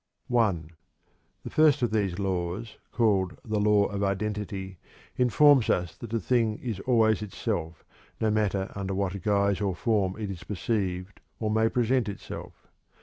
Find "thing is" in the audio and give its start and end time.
6.19-6.79